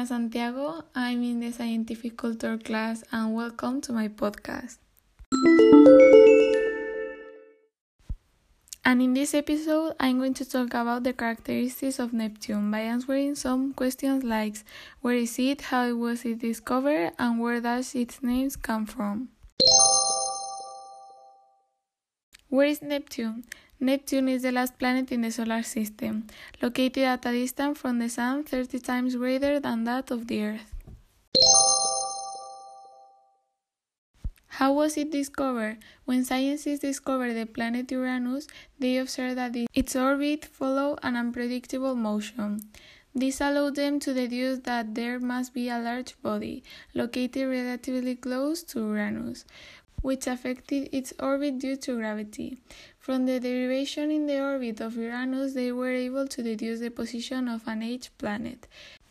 Elena 0.00 0.06
Santiago. 0.06 0.82
I'm 0.94 1.22
in 1.22 1.40
the 1.40 1.52
Scientific 1.52 2.16
Culture 2.16 2.56
class 2.56 3.04
and 3.12 3.34
welcome 3.34 3.82
to 3.82 3.92
my 3.92 4.08
podcast. 4.08 4.78
And 8.82 9.02
in 9.02 9.12
this 9.12 9.34
episode, 9.34 9.96
I'm 10.00 10.18
going 10.18 10.32
to 10.34 10.48
talk 10.48 10.68
about 10.68 11.04
the 11.04 11.12
characteristics 11.12 11.98
of 11.98 12.14
Neptune 12.14 12.70
by 12.70 12.80
answering 12.80 13.34
some 13.34 13.74
questions 13.74 14.24
like 14.24 14.56
where 15.02 15.16
is 15.16 15.38
it, 15.38 15.60
how 15.60 15.94
was 15.94 16.24
it 16.24 16.38
discovered, 16.38 17.12
and 17.18 17.38
where 17.38 17.60
does 17.60 17.94
its 17.94 18.22
name 18.22 18.48
come 18.62 18.86
from. 18.86 19.28
Where 22.50 22.66
is 22.66 22.82
Neptune? 22.82 23.44
Neptune 23.78 24.28
is 24.28 24.42
the 24.42 24.50
last 24.50 24.76
planet 24.76 25.12
in 25.12 25.20
the 25.20 25.30
solar 25.30 25.62
system, 25.62 26.26
located 26.60 27.04
at 27.04 27.24
a 27.24 27.30
distance 27.30 27.78
from 27.78 28.00
the 28.00 28.08
Sun 28.08 28.42
30 28.42 28.80
times 28.80 29.14
greater 29.14 29.60
than 29.60 29.84
that 29.84 30.10
of 30.10 30.26
the 30.26 30.42
Earth. 30.42 30.74
How 34.48 34.72
was 34.72 34.96
it 34.96 35.12
discovered? 35.12 35.78
When 36.06 36.24
scientists 36.24 36.80
discovered 36.80 37.34
the 37.34 37.46
planet 37.46 37.88
Uranus, 37.92 38.48
they 38.80 38.98
observed 38.98 39.38
that 39.38 39.54
its 39.72 39.94
orbit 39.94 40.44
followed 40.44 40.98
an 41.04 41.14
unpredictable 41.14 41.94
motion. 41.94 42.68
This 43.14 43.40
allowed 43.40 43.76
them 43.76 43.98
to 44.00 44.14
deduce 44.14 44.60
that 44.60 44.94
there 44.94 45.18
must 45.18 45.52
be 45.52 45.68
a 45.68 45.78
large 45.78 46.20
body, 46.22 46.62
located 46.94 47.48
relatively 47.48 48.14
close 48.14 48.62
to 48.64 48.78
Uranus, 48.80 49.44
which 50.02 50.26
affected 50.26 50.88
its 50.92 51.12
orbit 51.18 51.58
due 51.58 51.76
to 51.76 51.96
gravity. 51.96 52.58
From 52.98 53.26
the 53.26 53.40
derivation 53.40 54.10
in 54.10 54.26
the 54.26 54.40
orbit 54.40 54.80
of 54.80 54.96
Uranus, 54.96 55.54
they 55.54 55.72
were 55.72 55.92
able 55.92 56.26
to 56.28 56.42
deduce 56.42 56.80
the 56.80 56.90
position 56.90 57.48
of 57.48 57.66
an 57.66 57.82
age 57.82 58.10
planet. 58.18 58.66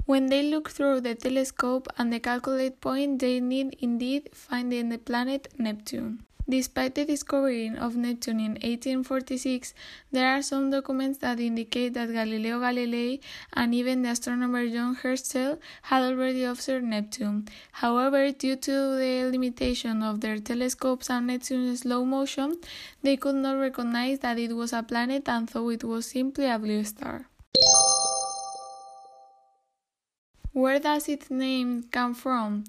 When 0.05 0.27
they 0.27 0.43
look 0.43 0.69
through 0.69 1.01
the 1.01 1.15
telescope 1.15 1.87
and 1.97 2.11
the 2.11 2.19
calculate 2.19 2.81
point, 2.81 3.19
they 3.19 3.39
need 3.39 3.75
indeed 3.79 4.29
find 4.33 4.71
the 4.71 4.97
planet 4.97 5.49
Neptune. 5.57 6.23
Despite 6.49 6.95
the 6.95 7.05
discovery 7.05 7.69
of 7.77 7.95
Neptune 7.95 8.39
in 8.39 8.53
1846, 8.53 9.75
there 10.11 10.35
are 10.35 10.41
some 10.41 10.71
documents 10.71 11.19
that 11.19 11.39
indicate 11.39 11.93
that 11.93 12.11
Galileo 12.11 12.59
Galilei 12.59 13.19
and 13.53 13.75
even 13.75 14.01
the 14.01 14.09
astronomer 14.09 14.67
John 14.67 14.95
Herschel 14.95 15.59
had 15.83 16.01
already 16.01 16.43
observed 16.45 16.85
Neptune. 16.85 17.47
However, 17.71 18.31
due 18.31 18.55
to 18.55 18.71
the 18.97 19.29
limitation 19.31 20.01
of 20.01 20.21
their 20.21 20.39
telescopes 20.39 21.11
and 21.11 21.27
Neptune's 21.27 21.81
slow 21.81 22.03
motion, 22.03 22.57
they 23.03 23.15
could 23.15 23.35
not 23.35 23.59
recognize 23.59 24.17
that 24.19 24.39
it 24.39 24.55
was 24.55 24.73
a 24.73 24.81
planet 24.81 25.29
and 25.29 25.47
thought 25.47 25.69
it 25.69 25.83
was 25.83 26.07
simply 26.07 26.47
a 26.47 26.57
blue 26.57 26.83
star. 26.83 27.27
Where 30.51 30.79
does 30.79 31.07
its 31.07 31.29
name 31.29 31.83
come 31.91 32.15
from? 32.15 32.63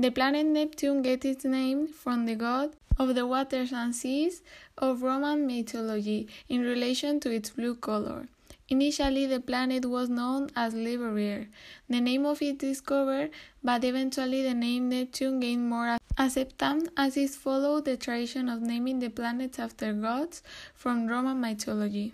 The 0.00 0.12
planet 0.12 0.46
Neptune 0.46 1.02
gets 1.02 1.26
its 1.26 1.44
name 1.44 1.88
from 1.88 2.26
the 2.26 2.36
god 2.36 2.76
of 3.00 3.16
the 3.16 3.26
waters 3.26 3.72
and 3.72 3.92
seas 3.92 4.42
of 4.76 5.02
Roman 5.02 5.44
mythology 5.44 6.28
in 6.48 6.60
relation 6.60 7.18
to 7.18 7.32
its 7.32 7.50
blue 7.50 7.74
color. 7.74 8.28
Initially, 8.68 9.26
the 9.26 9.40
planet 9.40 9.86
was 9.86 10.08
known 10.08 10.50
as 10.54 10.72
Leverrier, 10.72 11.48
the 11.90 12.00
name 12.00 12.26
of 12.26 12.40
its 12.40 12.58
discoverer, 12.58 13.30
but 13.64 13.82
eventually 13.82 14.44
the 14.44 14.54
name 14.54 14.88
Neptune 14.88 15.40
gained 15.40 15.68
more 15.68 15.98
acceptance 16.16 16.88
as 16.96 17.16
it 17.16 17.30
followed 17.30 17.84
the 17.84 17.96
tradition 17.96 18.48
of 18.48 18.62
naming 18.62 19.00
the 19.00 19.10
planets 19.10 19.58
after 19.58 19.92
gods 19.92 20.44
from 20.76 21.08
Roman 21.08 21.40
mythology. 21.40 22.12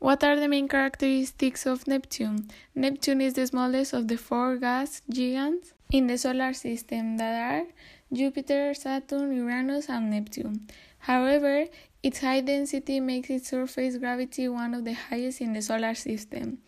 What 0.00 0.24
are 0.24 0.34
the 0.40 0.48
main 0.48 0.66
characteristics 0.66 1.66
of 1.66 1.86
Neptune? 1.86 2.48
Neptune 2.74 3.20
is 3.20 3.34
the 3.34 3.46
smallest 3.46 3.92
of 3.92 4.08
the 4.08 4.16
four 4.16 4.56
gas 4.56 5.02
giants 5.10 5.74
in 5.92 6.06
the 6.06 6.16
solar 6.16 6.54
system 6.54 7.18
that 7.18 7.34
are 7.52 7.66
Jupiter, 8.10 8.72
Saturn, 8.72 9.30
Uranus, 9.36 9.90
and 9.90 10.10
Neptune. 10.10 10.68
However, 11.00 11.66
its 12.02 12.20
high 12.20 12.40
density 12.40 12.98
makes 12.98 13.28
its 13.28 13.50
surface 13.50 13.98
gravity 13.98 14.48
one 14.48 14.72
of 14.72 14.86
the 14.86 14.94
highest 14.94 15.42
in 15.42 15.52
the 15.52 15.60
solar 15.60 15.94
system 15.94 16.60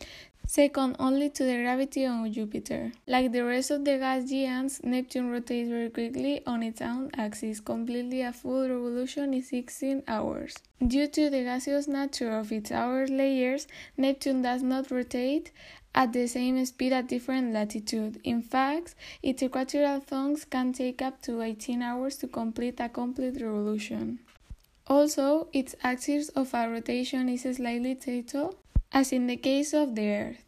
second 0.53 0.95
only 0.99 1.31
to 1.31 1.45
the 1.45 1.57
gravity 1.63 2.05
on 2.05 2.31
Jupiter. 2.31 2.93
Like 3.07 3.33
the 3.33 3.43
rest 3.43 3.71
of 3.71 3.87
the 3.87 3.97
gas 3.97 4.29
giants, 4.29 4.83
Neptune 4.85 5.31
rotates 5.31 5.71
very 5.71 5.89
quickly 5.89 6.43
on 6.47 6.63
its 6.63 6.83
own 6.83 7.11
axis, 7.17 7.59
completely 7.59 8.21
a 8.21 8.35
full 8.35 8.69
revolution 8.69 9.33
in 9.33 9.43
16 9.43 10.03
hours. 10.07 10.55
Due 10.87 11.07
to 11.07 11.31
the 11.31 11.43
gaseous 11.45 11.89
nature 11.89 12.37
of 12.39 12.53
its 12.53 12.71
outer 12.71 13.07
layers, 13.07 13.67
Neptune 13.97 14.43
does 14.43 14.63
not 14.63 14.91
rotate 14.91 15.53
at 15.95 16.13
the 16.13 16.27
same 16.27 16.63
speed 16.67 16.93
at 16.93 17.09
different 17.09 17.55
latitudes. 17.55 18.19
In 18.23 18.43
fact, 18.43 18.95
its 19.23 19.43
equatorial 19.43 20.03
zones 20.07 20.45
can 20.45 20.75
take 20.75 21.01
up 21.01 21.23
to 21.23 21.41
18 21.41 21.81
hours 21.81 22.17
to 22.17 22.29
complete 22.29 22.79
a 22.79 22.91
complete 22.91 23.41
revolution. 23.41 24.19
Also, 24.87 25.49
its 25.55 25.75
axis 25.83 26.29
of 26.31 26.53
rotation 26.53 27.31
is 27.31 27.43
slightly 27.57 27.95
tilted 27.95 28.55
as 28.93 29.13
in 29.13 29.27
the 29.27 29.37
case 29.37 29.73
of 29.73 29.95
the 29.95 30.11
Earth. 30.11 30.45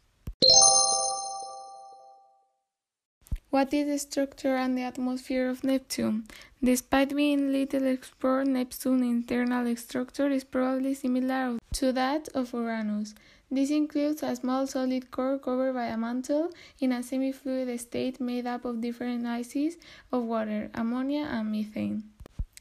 What 3.50 3.74
is 3.74 3.86
the 3.86 3.98
structure 3.98 4.56
and 4.56 4.78
the 4.78 4.84
atmosphere 4.84 5.50
of 5.50 5.62
Neptune? 5.62 6.24
Despite 6.64 7.14
being 7.14 7.52
little 7.52 7.86
explored, 7.86 8.46
Neptune's 8.46 9.02
internal 9.02 9.76
structure 9.76 10.30
is 10.30 10.44
probably 10.44 10.94
similar 10.94 11.58
to 11.74 11.92
that 11.92 12.28
of 12.28 12.54
Uranus. 12.54 13.14
This 13.52 13.70
includes 13.70 14.22
a 14.22 14.36
small 14.36 14.68
solid 14.68 15.10
core 15.10 15.36
covered 15.36 15.74
by 15.74 15.86
a 15.86 15.96
mantle 15.96 16.50
in 16.78 16.92
a 16.92 17.02
semi-fluid 17.02 17.80
state 17.80 18.20
made 18.20 18.46
up 18.46 18.64
of 18.64 18.80
different 18.80 19.26
ices 19.26 19.76
of 20.12 20.22
water, 20.22 20.70
ammonia, 20.72 21.26
and 21.28 21.50
methane. 21.50 22.04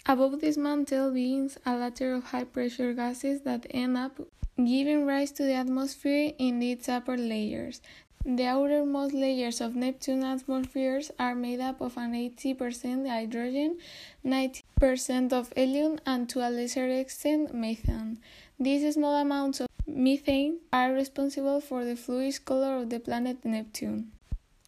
Above 0.08 0.42
this 0.42 0.58
mantle 0.58 1.12
begins 1.12 1.60
a 1.64 1.76
ladder 1.76 2.16
of 2.16 2.24
high-pressure 2.24 2.94
gases 2.94 3.42
that 3.42 3.68
end 3.70 3.98
up 3.98 4.20
giving 4.58 5.06
rise 5.06 5.32
to 5.34 5.44
the 5.44 5.54
atmosphere 5.54 6.34
in 6.40 6.62
its 6.64 6.90
upper 6.90 7.16
layers. 7.16 7.82
The 8.26 8.48
outermost 8.48 9.14
layers 9.14 9.62
of 9.62 9.76
Neptune's 9.76 10.26
atmospheres 10.26 11.12
are 11.20 11.36
made 11.36 11.62
up 11.62 11.80
of 11.82 11.98
an 11.98 12.14
80% 12.14 13.08
hydrogen, 13.08 13.78
90% 14.26 15.32
of 15.32 15.54
helium, 15.56 16.00
and 16.06 16.28
to 16.30 16.40
a 16.40 16.50
lesser 16.50 16.90
extent 16.90 17.54
methane. 17.54 18.18
These 18.60 18.96
small 18.96 19.16
amounts 19.16 19.62
of 19.62 19.69
methane 19.96 20.60
are 20.72 20.94
responsible 20.94 21.62
for 21.62 21.84
the 21.84 21.96
fluish 21.96 22.40
color 22.40 22.78
of 22.78 22.90
the 22.90 23.00
planet 23.00 23.44
Neptune. 23.44 24.12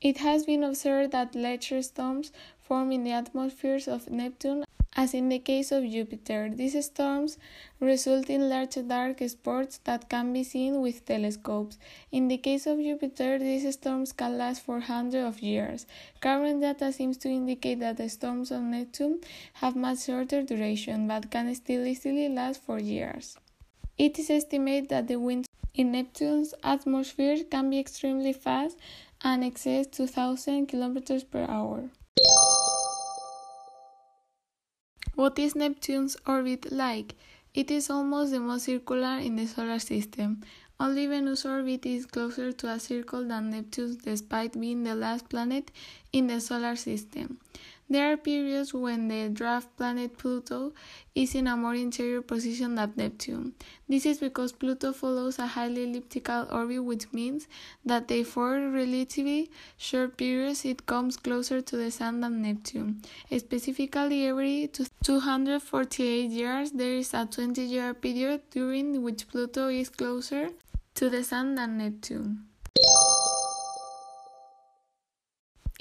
It 0.02 0.18
has 0.18 0.46
been 0.46 0.64
observed 0.64 1.12
that 1.12 1.36
large 1.36 1.72
storms 1.84 2.32
form 2.62 2.92
in 2.92 3.04
the 3.04 3.12
atmospheres 3.12 3.88
of 3.88 4.10
Neptune 4.10 4.66
as 4.94 5.14
in 5.14 5.30
the 5.30 5.40
case 5.40 5.72
of 5.72 5.90
Jupiter. 5.90 6.50
These 6.54 6.86
storms 6.86 7.38
result 7.80 8.30
in 8.30 8.50
large 8.50 8.76
dark 8.88 9.20
spots 9.30 9.80
that 9.86 10.10
can 10.10 10.34
be 10.34 10.44
seen 10.44 10.82
with 10.82 11.06
telescopes. 11.06 11.78
In 12.12 12.28
the 12.28 12.38
case 12.38 12.68
of 12.68 12.80
Jupiter, 12.80 13.40
these 13.40 13.72
storms 13.74 14.12
can 14.12 14.38
last 14.38 14.64
for 14.64 14.80
hundreds 14.80 15.38
of 15.38 15.42
years. 15.42 15.86
Current 16.20 16.62
data 16.62 16.92
seems 16.92 17.18
to 17.20 17.30
indicate 17.30 17.80
that 17.80 17.98
the 17.98 18.10
storms 18.10 18.52
on 18.52 18.72
Neptune 18.72 19.22
have 19.54 19.76
much 19.76 20.06
shorter 20.06 20.42
duration 20.42 21.08
but 21.08 21.32
can 21.32 21.54
still 21.56 21.86
easily 21.86 22.28
last 22.28 22.62
for 22.62 22.80
years. 22.80 23.38
It 23.98 24.18
is 24.20 24.30
estimated 24.30 24.90
that 24.90 25.08
the 25.08 25.18
winds 25.18 25.48
in 25.74 25.92
Neptune's 25.92 26.54
atmosphere 26.64 27.44
can 27.50 27.70
be 27.70 27.80
extremely 27.80 28.34
fast 28.34 28.78
and 29.24 29.44
exceed 29.44 29.92
2000 29.92 30.68
km 30.68 31.30
per 31.30 31.46
hour. 31.48 31.90
What 35.16 35.38
is 35.38 35.56
Neptune's 35.56 36.18
orbit 36.26 36.72
like? 36.72 37.16
It 37.54 37.70
is 37.70 37.90
almost 37.90 38.32
the 38.32 38.40
most 38.40 38.66
circular 38.66 39.18
in 39.20 39.36
the 39.36 39.46
solar 39.46 39.80
system. 39.80 40.42
Only 40.80 41.06
Venus' 41.06 41.46
orbit 41.46 41.86
is 41.86 42.08
closer 42.08 42.52
to 42.52 42.70
a 42.70 42.80
circle 42.80 43.28
than 43.28 43.52
Neptune's 43.52 43.98
despite 43.98 44.60
being 44.60 44.84
the 44.84 44.96
last 44.96 45.30
planet 45.30 45.70
in 46.12 46.28
the 46.28 46.40
solar 46.42 46.76
system. 46.76 47.40
There 47.92 48.14
are 48.14 48.16
periods 48.16 48.74
when 48.74 49.10
the 49.10 49.30
dwarf 49.38 49.66
planet 49.76 50.18
Pluto 50.18 50.72
is 51.14 51.36
in 51.36 51.48
a 51.48 51.58
more 51.58 51.76
interior 51.76 52.22
position 52.22 52.76
than 52.76 52.94
Neptune. 52.96 53.52
This 53.90 54.06
is 54.06 54.20
because 54.20 54.54
Pluto 54.54 54.94
follows 54.94 55.40
a 55.40 55.46
highly 55.46 55.84
elliptical 55.84 56.48
orbit, 56.50 56.86
which 56.86 57.12
means 57.12 57.50
that 57.84 58.10
for 58.28 58.52
relatively 58.70 59.52
short 59.76 60.16
periods 60.16 60.64
it 60.64 60.86
comes 60.86 61.18
closer 61.18 61.60
to 61.60 61.76
the 61.76 61.92
Sun 61.92 62.22
than 62.22 62.42
Neptune. 62.42 63.02
Specifically, 63.38 64.26
every 64.28 64.70
248 65.04 66.32
years 66.32 66.72
there 66.72 66.94
is 66.94 67.14
a 67.14 67.26
20 67.26 67.62
year 67.62 67.94
period 67.94 68.40
during 68.52 69.04
which 69.04 69.28
Pluto 69.28 69.68
is 69.68 69.90
closer 69.90 70.52
to 70.96 71.10
the 71.10 71.26
Sun 71.26 71.56
than 71.56 71.78
Neptune. 71.78 72.51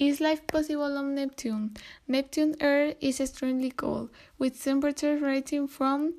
Is 0.00 0.18
life 0.18 0.46
possible 0.46 0.96
on 0.96 1.14
Neptune? 1.14 1.76
Neptune 2.08 2.56
air 2.58 2.94
is 3.02 3.20
extremely 3.20 3.70
cold, 3.70 4.08
with 4.38 4.58
temperatures 4.58 5.20
ranging 5.20 5.68
from 5.68 6.14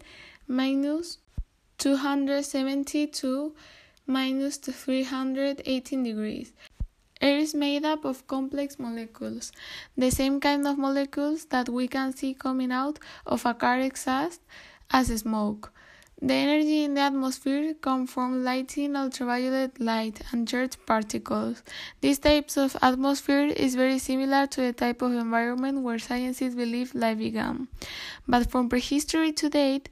minus 0.47 1.17
270 1.79 3.07
to 3.07 3.55
minus 4.05 4.57
318 4.57 6.03
degrees. 6.03 6.53
Air 7.19 7.39
is 7.39 7.55
made 7.55 7.83
up 7.83 8.05
of 8.05 8.27
complex 8.27 8.77
molecules, 8.77 9.51
the 9.97 10.11
same 10.11 10.39
kind 10.39 10.67
of 10.67 10.77
molecules 10.77 11.45
that 11.45 11.67
we 11.67 11.87
can 11.87 12.13
see 12.13 12.35
coming 12.35 12.71
out 12.71 12.99
of 13.25 13.47
a 13.47 13.55
car 13.55 13.79
exhaust 13.79 14.41
as 14.91 15.07
smoke. 15.07 15.73
The 16.23 16.35
energy 16.35 16.83
in 16.83 16.93
the 16.93 17.01
atmosphere 17.01 17.73
comes 17.73 18.11
from 18.11 18.43
lighting 18.43 18.95
ultraviolet 18.95 19.79
light 19.79 20.21
and 20.31 20.47
charged 20.47 20.77
particles. 20.85 21.63
This 22.01 22.19
type 22.19 22.55
of 22.57 22.77
atmosphere 22.79 23.47
is 23.47 23.73
very 23.73 23.97
similar 23.97 24.45
to 24.45 24.61
the 24.61 24.71
type 24.71 25.01
of 25.01 25.13
environment 25.13 25.81
where 25.81 25.97
scientists 25.97 26.53
believe 26.53 26.93
life 26.93 27.17
began. 27.17 27.69
But 28.27 28.51
from 28.51 28.69
prehistory 28.69 29.31
to 29.31 29.49
date, 29.49 29.89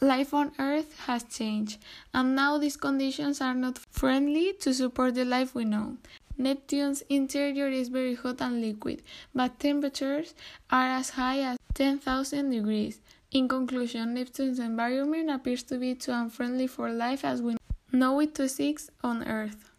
life 0.00 0.34
on 0.34 0.50
Earth 0.58 0.98
has 1.06 1.22
changed, 1.22 1.78
and 2.12 2.34
now 2.34 2.58
these 2.58 2.76
conditions 2.76 3.40
are 3.40 3.54
not 3.54 3.78
friendly 3.78 4.54
to 4.54 4.74
support 4.74 5.14
the 5.14 5.24
life 5.24 5.54
we 5.54 5.64
know. 5.64 5.96
Neptune's 6.36 7.02
interior 7.08 7.68
is 7.68 7.88
very 7.88 8.16
hot 8.16 8.40
and 8.40 8.60
liquid, 8.60 9.02
but 9.32 9.60
temperatures 9.60 10.34
are 10.72 10.88
as 10.88 11.10
high 11.10 11.38
as 11.38 11.58
10,000 11.74 12.50
degrees. 12.50 13.00
In 13.30 13.46
conclusion, 13.46 14.14
Neptune's 14.14 14.58
environment 14.58 15.28
appears 15.28 15.62
to 15.64 15.76
be 15.76 15.94
too 15.94 16.12
unfriendly 16.12 16.66
for 16.66 16.90
life 16.90 17.26
as 17.26 17.42
we 17.42 17.58
know 17.92 18.20
it 18.20 18.34
to 18.36 18.44
exist 18.44 18.90
on 19.04 19.22
Earth. 19.28 19.70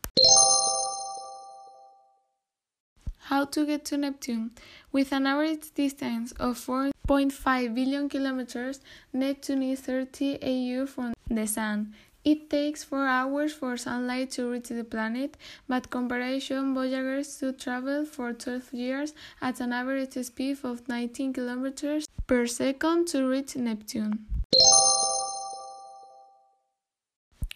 How 3.17 3.45
to 3.45 3.65
get 3.65 3.85
to 3.85 3.97
Neptune? 3.97 4.51
With 4.91 5.11
an 5.11 5.25
average 5.25 5.73
distance 5.73 6.31
of 6.33 6.59
4.5 6.59 7.73
billion 7.73 8.07
kilometers, 8.07 8.81
Neptune 9.13 9.63
is 9.63 9.79
30 9.79 10.37
AU 10.43 10.85
from 10.85 11.13
the 11.27 11.47
Sun. 11.47 11.95
It 12.29 12.47
takes 12.47 12.83
4 12.83 13.07
hours 13.07 13.53
for 13.53 13.75
sunlight 13.75 14.29
to 14.37 14.51
reach 14.51 14.69
the 14.69 14.83
planet, 14.83 15.35
but 15.67 15.89
comparison 15.89 16.75
Voyagers 16.75 17.39
should 17.39 17.57
travel 17.59 18.05
for 18.05 18.33
12 18.33 18.71
years 18.71 19.15
at 19.41 19.59
an 19.59 19.73
average 19.73 20.13
speed 20.23 20.59
of 20.63 20.87
19 20.87 21.33
kilometers 21.33 22.07
per 22.27 22.45
second 22.45 23.07
to 23.07 23.27
reach 23.27 23.55
Neptune. 23.55 24.27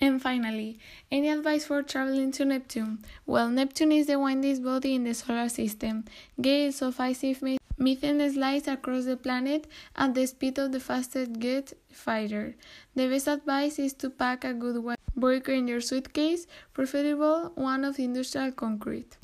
And 0.01 0.19
finally, 0.19 0.79
any 1.11 1.29
advice 1.29 1.65
for 1.65 1.83
traveling 1.83 2.31
to 2.31 2.43
Neptune? 2.43 3.05
Well, 3.27 3.49
Neptune 3.49 3.91
is 3.91 4.07
the 4.07 4.17
windiest 4.17 4.63
body 4.63 4.95
in 4.95 5.03
the 5.03 5.13
solar 5.13 5.49
system. 5.49 6.05
Gales 6.41 6.81
of 6.81 6.99
icy 6.99 7.35
methane 7.83 8.31
slides 8.31 8.67
across 8.67 9.05
the 9.05 9.17
planet 9.17 9.67
at 9.95 10.13
the 10.15 10.25
speed 10.25 10.57
of 10.59 10.71
the 10.71 10.79
fastest 10.79 11.39
jet 11.39 11.73
fighter. 11.91 12.55
The 12.95 13.07
best 13.09 13.27
advice 13.27 13.77
is 13.79 13.93
to 13.95 14.09
pack 14.09 14.45
a 14.45 14.53
good 14.53 14.77
breaker 15.15 15.51
in 15.51 15.67
your 15.67 15.81
suitcase, 15.81 16.47
preferable 16.73 17.51
one 17.55 17.83
of 17.83 17.99
industrial 17.99 18.51
concrete. 18.51 19.17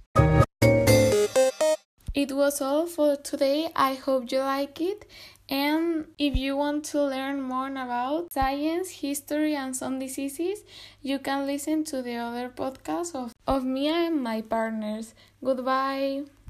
It 2.14 2.32
was 2.34 2.60
all 2.60 2.86
for 2.86 3.16
today. 3.16 3.70
I 3.76 3.94
hope 3.94 4.32
you 4.32 4.40
like 4.40 4.82
it. 4.82 5.06
And 5.48 6.06
if 6.18 6.36
you 6.36 6.58
want 6.58 6.86
to 6.92 7.04
learn 7.04 7.42
more 7.42 7.70
about 7.70 8.32
science, 8.32 8.90
history, 8.90 9.56
and 9.56 9.76
some 9.76 10.00
diseases, 10.00 10.64
you 11.02 11.20
can 11.20 11.48
listen 11.48 11.84
to 11.86 12.02
the 12.02 12.18
other 12.18 12.50
podcasts 12.50 13.16
of, 13.16 13.34
of 13.48 13.64
me 13.64 13.88
and 13.88 14.22
my 14.22 14.42
partners. 14.42 15.14
Goodbye. 15.44 16.24